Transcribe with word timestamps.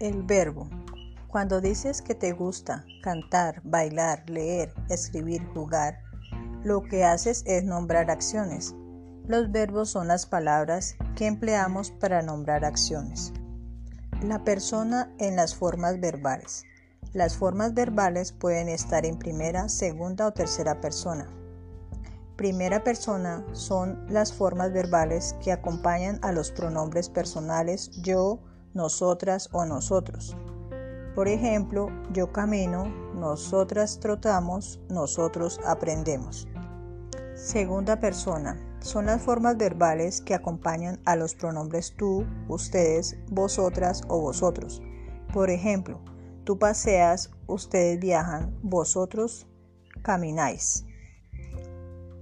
El 0.00 0.22
verbo. 0.22 0.68
Cuando 1.26 1.60
dices 1.60 2.02
que 2.02 2.14
te 2.14 2.30
gusta 2.30 2.84
cantar, 3.02 3.60
bailar, 3.64 4.22
leer, 4.30 4.72
escribir, 4.88 5.44
jugar, 5.52 5.98
lo 6.62 6.84
que 6.84 7.02
haces 7.02 7.42
es 7.46 7.64
nombrar 7.64 8.08
acciones. 8.08 8.76
Los 9.26 9.50
verbos 9.50 9.90
son 9.90 10.06
las 10.06 10.24
palabras 10.24 10.94
que 11.16 11.26
empleamos 11.26 11.90
para 11.90 12.22
nombrar 12.22 12.64
acciones. 12.64 13.32
La 14.22 14.44
persona 14.44 15.12
en 15.18 15.34
las 15.34 15.56
formas 15.56 15.98
verbales. 15.98 16.62
Las 17.12 17.36
formas 17.36 17.74
verbales 17.74 18.30
pueden 18.30 18.68
estar 18.68 19.04
en 19.04 19.18
primera, 19.18 19.68
segunda 19.68 20.28
o 20.28 20.32
tercera 20.32 20.80
persona. 20.80 21.26
Primera 22.36 22.84
persona 22.84 23.44
son 23.50 24.06
las 24.08 24.32
formas 24.32 24.72
verbales 24.72 25.34
que 25.42 25.50
acompañan 25.50 26.20
a 26.22 26.30
los 26.30 26.52
pronombres 26.52 27.08
personales 27.08 27.90
yo, 28.02 28.38
nosotras 28.74 29.48
o 29.52 29.64
nosotros. 29.64 30.36
Por 31.14 31.28
ejemplo, 31.28 31.88
yo 32.12 32.32
camino, 32.32 32.86
nosotras 33.14 33.98
trotamos, 34.00 34.80
nosotros 34.88 35.58
aprendemos. 35.66 36.46
Segunda 37.34 37.98
persona 37.98 38.56
son 38.80 39.06
las 39.06 39.22
formas 39.22 39.56
verbales 39.56 40.20
que 40.20 40.34
acompañan 40.34 41.00
a 41.04 41.16
los 41.16 41.34
pronombres 41.34 41.94
tú, 41.96 42.24
ustedes, 42.48 43.16
vosotras 43.30 44.02
o 44.08 44.20
vosotros. 44.20 44.82
Por 45.32 45.50
ejemplo, 45.50 46.00
tú 46.44 46.58
paseas, 46.58 47.30
ustedes 47.46 47.98
viajan, 47.98 48.56
vosotros 48.62 49.46
camináis. 50.02 50.84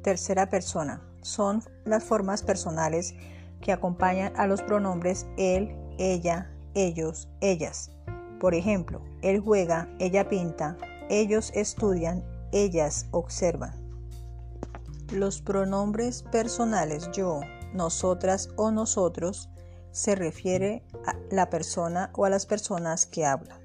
Tercera 0.02 0.48
persona 0.48 1.02
son 1.20 1.62
las 1.84 2.04
formas 2.04 2.42
personales 2.42 3.14
que 3.60 3.72
acompañan 3.72 4.32
a 4.36 4.46
los 4.46 4.62
pronombres 4.62 5.26
él, 5.36 5.76
ella, 5.98 6.50
ellos, 6.74 7.28
ellas. 7.40 7.90
Por 8.40 8.54
ejemplo, 8.54 9.02
él 9.22 9.40
juega, 9.40 9.88
ella 9.98 10.28
pinta, 10.28 10.76
ellos 11.08 11.50
estudian, 11.54 12.24
ellas 12.52 13.06
observan. 13.10 13.72
Los 15.12 15.40
pronombres 15.40 16.22
personales 16.24 17.10
yo, 17.12 17.40
nosotras 17.72 18.50
o 18.56 18.70
nosotros 18.70 19.48
se 19.92 20.14
refiere 20.14 20.84
a 21.06 21.14
la 21.30 21.48
persona 21.48 22.10
o 22.14 22.24
a 22.24 22.30
las 22.30 22.44
personas 22.44 23.06
que 23.06 23.24
hablan. 23.24 23.60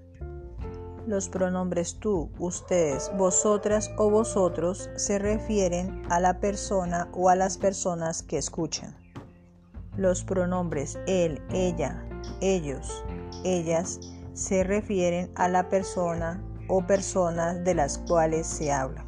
Los 1.07 1.29
pronombres 1.29 1.99
tú, 1.99 2.29
ustedes, 2.37 3.11
vosotras 3.17 3.89
o 3.97 4.09
vosotros 4.09 4.89
se 4.95 5.17
refieren 5.17 6.03
a 6.09 6.19
la 6.19 6.39
persona 6.39 7.09
o 7.13 7.29
a 7.29 7.35
las 7.35 7.57
personas 7.57 8.21
que 8.21 8.37
escuchan. 8.37 8.95
Los 9.97 10.23
pronombres 10.23 10.99
él, 11.07 11.41
ella, 11.51 12.05
ellos, 12.41 13.03
ellas 13.43 13.99
se 14.33 14.63
refieren 14.63 15.31
a 15.35 15.47
la 15.47 15.69
persona 15.69 16.43
o 16.67 16.85
personas 16.85 17.63
de 17.63 17.75
las 17.75 17.97
cuales 17.99 18.47
se 18.47 18.71
habla. 18.71 19.05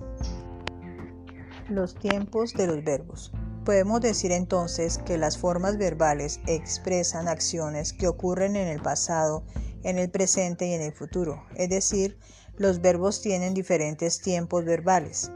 Los 1.70 1.96
tiempos 1.96 2.54
de 2.54 2.68
los 2.68 2.84
verbos. 2.84 3.32
Podemos 3.64 4.02
decir 4.02 4.34
entonces 4.34 4.98
que 4.98 5.18
las 5.18 5.38
formas 5.38 5.78
verbales 5.78 6.42
expresan 6.48 7.30
acciones 7.30 7.94
que 7.94 8.08
ocurren 8.08 8.58
en 8.58 8.68
el 8.68 8.82
pasado 8.82 9.44
en 9.84 10.00
el 10.00 10.10
presente 10.10 10.68
y 10.68 10.74
en 10.74 10.82
el 10.82 10.94
futuro. 10.94 11.44
Es 11.56 11.70
decir, 11.70 12.18
los 12.58 12.82
verbos 12.82 13.22
tienen 13.22 13.54
diferentes 13.54 14.22
tiempos 14.22 14.66
verbales. 14.66 15.32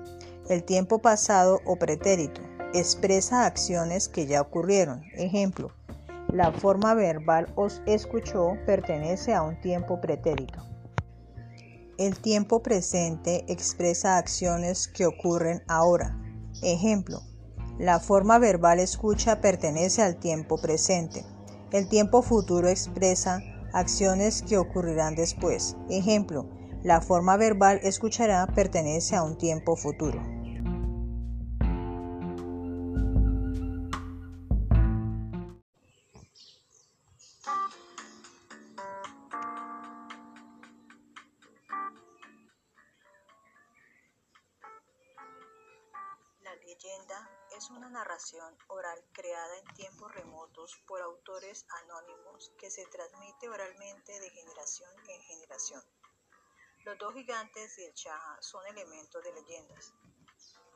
El 0.50 0.64
tiempo 0.64 1.00
pasado 1.00 1.62
o 1.66 1.78
pretérito 1.78 2.41
expresa 2.73 3.45
acciones 3.45 4.08
que 4.08 4.25
ya 4.25 4.41
ocurrieron. 4.41 5.03
Ejemplo, 5.14 5.72
la 6.31 6.52
forma 6.52 6.94
verbal 6.94 7.52
os 7.56 7.81
escuchó 7.86 8.58
pertenece 8.66 9.33
a 9.33 9.42
un 9.42 9.59
tiempo 9.61 10.02
pretérito. 10.02 10.61
El 11.97 12.19
tiempo 12.19 12.61
presente 12.61 13.46
expresa 13.47 14.18
acciones 14.18 14.88
que 14.88 15.06
ocurren 15.06 15.63
ahora. 15.68 16.19
Ejemplo, 16.62 17.22
la 17.79 18.00
forma 18.00 18.40
verbal 18.40 18.79
escucha 18.79 19.41
pertenece 19.41 20.01
al 20.01 20.18
tiempo 20.18 20.57
presente. 20.59 21.25
El 21.72 21.88
tiempo 21.90 22.22
futuro 22.22 22.68
expresa 22.68 23.41
acciones 23.74 24.41
que 24.41 24.57
ocurrirán 24.57 25.16
después. 25.16 25.75
Ejemplo, 25.90 26.47
la 26.84 27.01
forma 27.01 27.38
verbal 27.38 27.80
escuchará 27.84 28.46
pertenece 28.47 29.16
a 29.16 29.24
un 29.24 29.38
tiempo 29.38 29.75
futuro. 29.75 30.37
Es 47.57 47.72
una 47.72 47.90
narración 47.90 48.56
oral 48.68 49.03
creada 49.13 49.57
en 49.57 49.73
tiempos 49.73 50.13
remotos 50.13 50.79
por 50.85 51.01
autores 51.01 51.66
anónimos 51.81 52.51
que 52.59 52.69
se 52.69 52.85
transmite 52.85 53.50
oralmente 53.50 54.19
de 54.19 54.29
generación 54.29 54.91
en 55.07 55.22
generación. 55.23 55.84
Los 56.85 57.00
dos 57.00 57.16
gigantes 57.16 57.79
y 57.79 57.85
el 57.85 57.95
Chaja 57.95 58.38
son 58.41 58.63
elementos 58.68 59.23
de 59.23 59.34
leyendas. 59.34 59.91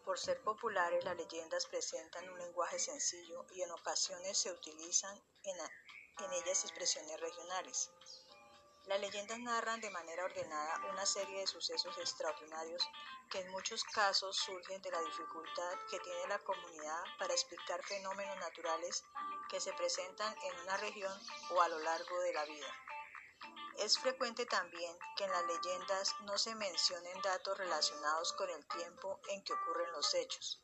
Por 0.04 0.18
ser 0.18 0.42
populares, 0.42 1.06
las 1.06 1.16
leyendas 1.16 1.68
presentan 1.68 2.28
un 2.28 2.40
lenguaje 2.40 2.80
sencillo 2.80 3.46
y 3.52 3.62
en 3.62 3.70
ocasiones 3.70 4.40
se 4.40 4.52
utilizan 4.52 5.16
en, 5.44 5.58
en 6.26 6.34
ellas 6.34 6.64
expresiones 6.64 7.20
regionales. 7.20 7.92
Las 8.86 9.00
leyendas 9.00 9.40
narran 9.40 9.80
de 9.80 9.92
manera 9.92 10.26
ordenada 10.26 10.82
una 10.92 11.06
serie 11.06 11.40
de 11.40 11.48
sucesos 11.48 11.98
extraordinarios 12.00 12.90
que 13.30 13.40
en 13.40 13.52
muchos 13.52 13.84
casos 13.84 14.36
surgen 14.36 14.82
de 14.82 14.92
la 14.92 15.02
dificultad 15.02 15.78
que 15.90 16.00
tiene 16.00 16.28
la 16.28 16.40
comunidad 16.40 17.04
para 17.20 17.34
explicar 17.34 17.84
fenómenos 17.84 18.38
naturales 18.40 19.04
que 19.50 19.62
se 19.62 19.72
presentan 19.74 20.36
en 20.44 20.60
una 20.62 20.78
región 20.78 21.18
o 21.52 21.62
a 21.62 21.70
lo 21.70 21.80
largo 21.80 22.20
de 22.22 22.34
la 22.34 22.44
vida. 22.46 22.68
Es 23.78 23.98
frecuente 24.00 24.46
también 24.46 24.98
que 25.16 25.26
en 25.26 25.32
las 25.32 25.46
leyendas 25.46 26.16
no 26.22 26.38
se 26.38 26.56
mencionen 26.56 27.22
datos 27.22 27.58
relacionados 27.58 28.34
con 28.34 28.50
el 28.50 28.68
tiempo 28.68 29.20
en 29.30 29.44
que 29.44 29.54
ocurren 29.54 29.92
los 29.92 30.14
hechos. 30.16 30.60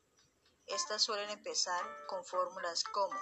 Estas 0.65 1.03
suelen 1.03 1.29
empezar 1.29 2.05
con 2.07 2.25
fórmulas 2.25 2.83
como 2.83 3.17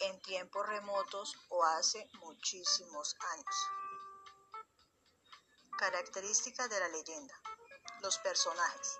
en 0.00 0.20
tiempos 0.22 0.66
remotos 0.68 1.34
o 1.48 1.64
hace 1.64 2.08
muchísimos 2.20 3.16
años. 3.32 3.77
Características 5.78 6.68
de 6.68 6.80
la 6.80 6.88
leyenda. 6.88 7.40
Los 8.02 8.18
personajes 8.18 8.98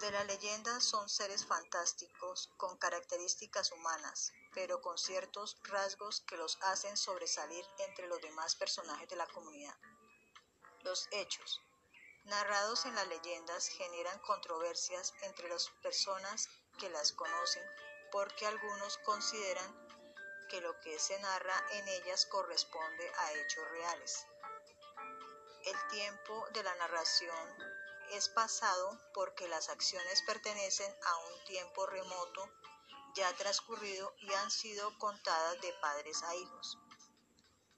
de 0.00 0.10
la 0.10 0.24
leyenda 0.24 0.80
son 0.80 1.08
seres 1.08 1.46
fantásticos 1.46 2.50
con 2.56 2.76
características 2.78 3.70
humanas, 3.70 4.32
pero 4.52 4.80
con 4.80 4.98
ciertos 4.98 5.56
rasgos 5.62 6.22
que 6.22 6.36
los 6.36 6.58
hacen 6.62 6.96
sobresalir 6.96 7.64
entre 7.78 8.08
los 8.08 8.20
demás 8.20 8.56
personajes 8.56 9.08
de 9.08 9.14
la 9.14 9.28
comunidad. 9.28 9.76
Los 10.82 11.06
hechos 11.12 11.62
narrados 12.24 12.86
en 12.86 12.96
las 12.96 13.06
leyendas 13.06 13.68
generan 13.68 14.18
controversias 14.18 15.14
entre 15.22 15.48
las 15.48 15.70
personas 15.80 16.48
que 16.76 16.90
las 16.90 17.12
conocen 17.12 17.62
porque 18.10 18.46
algunos 18.46 18.98
consideran 18.98 19.88
que 20.50 20.60
lo 20.60 20.76
que 20.80 20.98
se 20.98 21.16
narra 21.20 21.54
en 21.70 21.86
ellas 21.86 22.26
corresponde 22.26 23.12
a 23.16 23.32
hechos 23.34 23.68
reales. 23.70 24.26
El 25.64 25.88
tiempo 25.88 26.46
de 26.52 26.62
la 26.62 26.74
narración 26.74 27.48
es 28.10 28.28
pasado 28.28 29.00
porque 29.14 29.48
las 29.48 29.70
acciones 29.70 30.20
pertenecen 30.22 30.94
a 31.06 31.16
un 31.16 31.44
tiempo 31.46 31.86
remoto 31.86 32.50
ya 33.14 33.32
transcurrido 33.36 34.14
y 34.18 34.30
han 34.34 34.50
sido 34.50 34.98
contadas 34.98 35.58
de 35.62 35.72
padres 35.80 36.22
a 36.22 36.34
hijos. 36.34 36.78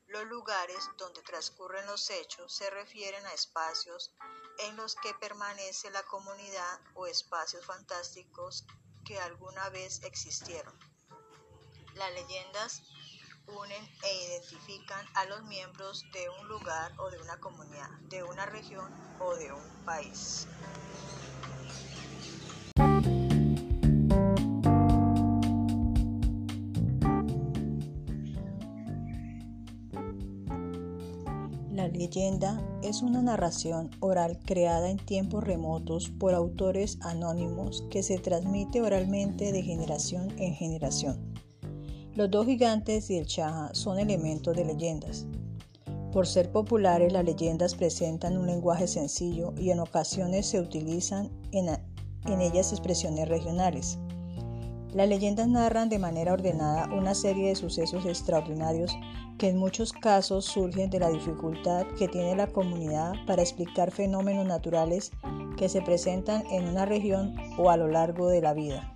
Los 0.06 0.24
lugares 0.24 0.88
donde 0.98 1.22
transcurren 1.22 1.86
los 1.86 2.10
hechos 2.10 2.52
se 2.52 2.70
refieren 2.70 3.24
a 3.24 3.34
espacios 3.34 4.12
en 4.58 4.74
los 4.76 4.96
que 4.96 5.14
permanece 5.14 5.88
la 5.90 6.02
comunidad 6.04 6.80
o 6.94 7.06
espacios 7.06 7.64
fantásticos 7.64 8.64
que 9.04 9.20
alguna 9.20 9.68
vez 9.68 10.02
existieron. 10.02 10.76
Las 11.94 12.12
leyendas 12.14 12.82
unen 13.48 13.84
e 14.02 14.28
identifican 14.28 15.04
a 15.14 15.24
los 15.26 15.44
miembros 15.44 16.04
de 16.12 16.28
un 16.40 16.48
lugar 16.48 16.92
o 16.98 17.10
de 17.10 17.18
una 17.20 17.38
comunidad, 17.38 17.90
de 18.08 18.22
una 18.22 18.46
región 18.46 18.90
o 19.20 19.34
de 19.36 19.52
un 19.52 19.84
país. 19.84 20.46
La 31.70 31.88
leyenda 31.88 32.60
es 32.82 33.02
una 33.02 33.22
narración 33.22 33.90
oral 34.00 34.38
creada 34.44 34.90
en 34.90 34.96
tiempos 34.96 35.44
remotos 35.44 36.10
por 36.10 36.34
autores 36.34 36.98
anónimos 37.02 37.84
que 37.90 38.02
se 38.02 38.18
transmite 38.18 38.80
oralmente 38.80 39.52
de 39.52 39.62
generación 39.62 40.32
en 40.38 40.54
generación. 40.54 41.34
Los 42.16 42.30
dos 42.30 42.46
gigantes 42.46 43.10
y 43.10 43.18
el 43.18 43.26
Chaja 43.26 43.68
son 43.74 43.98
elementos 43.98 44.56
de 44.56 44.64
leyendas. 44.64 45.26
Por 46.12 46.26
ser 46.26 46.50
populares, 46.50 47.12
las 47.12 47.26
leyendas 47.26 47.74
presentan 47.74 48.38
un 48.38 48.46
lenguaje 48.46 48.86
sencillo 48.86 49.52
y 49.58 49.68
en 49.68 49.80
ocasiones 49.80 50.46
se 50.46 50.58
utilizan 50.58 51.30
en 51.52 52.40
ellas 52.40 52.72
expresiones 52.72 53.28
regionales. 53.28 53.98
Las 54.94 55.10
leyendas 55.10 55.46
narran 55.46 55.90
de 55.90 55.98
manera 55.98 56.32
ordenada 56.32 56.88
una 56.90 57.14
serie 57.14 57.48
de 57.48 57.54
sucesos 57.54 58.06
extraordinarios 58.06 58.96
que 59.36 59.50
en 59.50 59.58
muchos 59.58 59.92
casos 59.92 60.46
surgen 60.46 60.88
de 60.88 61.00
la 61.00 61.10
dificultad 61.10 61.84
que 61.98 62.08
tiene 62.08 62.34
la 62.34 62.46
comunidad 62.46 63.12
para 63.26 63.42
explicar 63.42 63.90
fenómenos 63.90 64.46
naturales 64.46 65.12
que 65.58 65.68
se 65.68 65.82
presentan 65.82 66.46
en 66.46 66.66
una 66.66 66.86
región 66.86 67.36
o 67.58 67.68
a 67.68 67.76
lo 67.76 67.88
largo 67.88 68.28
de 68.30 68.40
la 68.40 68.54
vida. 68.54 68.95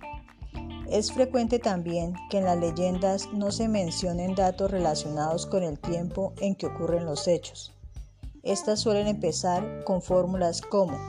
Es 0.91 1.13
frecuente 1.13 1.57
también 1.57 2.15
que 2.29 2.39
en 2.39 2.43
las 2.43 2.57
leyendas 2.57 3.29
no 3.31 3.51
se 3.51 3.69
mencionen 3.69 4.35
datos 4.35 4.69
relacionados 4.69 5.45
con 5.45 5.63
el 5.63 5.79
tiempo 5.79 6.33
en 6.41 6.53
que 6.53 6.65
ocurren 6.65 7.05
los 7.05 7.29
hechos. 7.29 7.71
Estas 8.43 8.81
suelen 8.81 9.07
empezar 9.07 9.85
con 9.85 10.01
fórmulas 10.01 10.59
como 10.59 10.99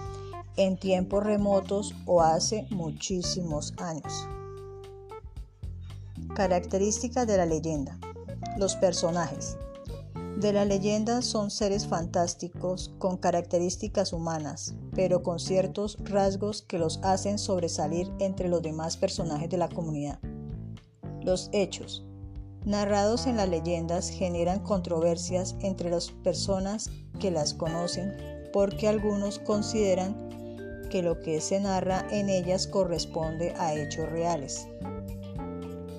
en 0.57 0.77
tiempos 0.77 1.25
remotos 1.25 1.97
o 2.07 2.23
hace 2.23 2.65
muchísimos 2.71 3.75
años. 3.79 4.29
Características 6.37 7.27
de 7.27 7.39
la 7.39 7.47
leyenda. 7.47 7.99
Los 8.59 8.77
personajes. 8.77 9.57
De 10.39 10.53
la 10.53 10.65
leyenda 10.65 11.23
son 11.23 11.51
seres 11.51 11.87
fantásticos 11.87 12.93
con 12.99 13.17
características 13.17 14.13
humanas, 14.13 14.75
pero 14.95 15.23
con 15.23 15.39
ciertos 15.39 15.99
rasgos 16.01 16.63
que 16.63 16.79
los 16.79 16.99
hacen 17.03 17.39
sobresalir 17.39 18.11
entre 18.19 18.49
los 18.49 18.63
demás 18.63 18.97
personajes 18.97 19.49
de 19.51 19.59
la 19.59 19.69
comunidad. 19.69 20.19
Los 21.23 21.49
hechos. 21.53 22.05
Narrados 22.65 23.27
en 23.27 23.37
las 23.37 23.49
leyendas 23.49 24.09
generan 24.09 24.61
controversias 24.61 25.55
entre 25.61 25.91
las 25.91 26.11
personas 26.11 26.91
que 27.21 27.31
las 27.31 27.55
conocen 27.55 28.17
porque 28.53 28.89
algunos 28.89 29.39
consideran 29.39 30.17
que 30.91 31.03
lo 31.03 31.21
que 31.21 31.41
se 31.41 31.59
narra 31.61 32.07
en 32.11 32.29
ellas 32.29 32.67
corresponde 32.67 33.55
a 33.59 33.75
hechos 33.75 34.11
reales. 34.11 34.69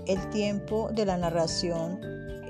El 0.06 0.30
tiempo 0.30 0.90
de 0.94 1.06
la 1.06 1.18
narración 1.18 2.00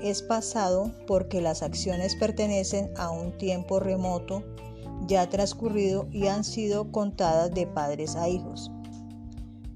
es 0.04 0.22
pasado 0.22 0.92
porque 1.06 1.40
las 1.40 1.62
acciones 1.62 2.14
pertenecen 2.14 2.90
a 2.98 3.10
un 3.10 3.36
tiempo 3.38 3.80
remoto 3.80 4.44
ya 5.06 5.30
transcurrido 5.30 6.06
y 6.12 6.26
han 6.26 6.44
sido 6.44 6.92
contadas 6.92 7.52
de 7.54 7.66
padres 7.66 8.14
a 8.14 8.28
hijos. 8.28 8.70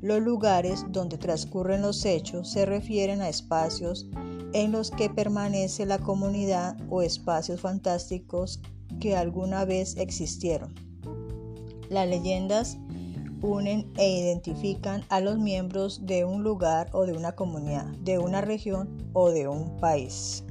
Los 0.03 0.21
lugares 0.21 0.85
donde 0.91 1.17
transcurren 1.17 1.81
los 1.81 2.05
hechos 2.05 2.51
se 2.51 2.67
refieren 2.67 3.23
a 3.23 3.31
espacios 3.31 4.07
en 4.53 4.71
los 4.71 4.91
que 4.91 5.09
permanece 5.09 5.87
la 5.87 5.99
comunidad 5.99 6.77
o 6.91 7.01
espacios 7.01 7.63
fantásticos 7.63 8.61
que 9.01 9.17
alguna 9.17 9.65
vez 9.65 9.97
existieron. 9.97 10.75
Las 11.89 12.07
leyendas 12.07 12.77
unen 13.43 13.91
e 13.97 14.11
identifican 14.21 15.05
a 15.09 15.21
los 15.21 15.39
miembros 15.39 16.07
de 16.07 16.25
un 16.25 16.43
lugar 16.43 16.89
o 16.93 17.07
de 17.07 17.13
una 17.13 17.33
comunidad, 17.33 17.87
de 18.01 18.19
una 18.19 18.41
región 18.41 18.89
o 19.13 19.31
de 19.31 19.49
un 19.49 19.77
país. 19.79 20.45